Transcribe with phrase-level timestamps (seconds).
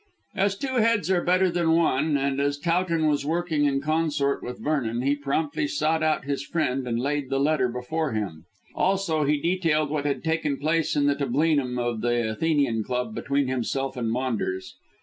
[0.33, 4.57] As two heads are better than one, and as Towton was working in consort with
[4.57, 8.45] Vernon, he promptly sought out his friend and laid the letter before him.
[8.73, 13.45] Also he detailed what had taken place in the tablinum of the Athenian Club between
[13.45, 14.73] himself and Maunders.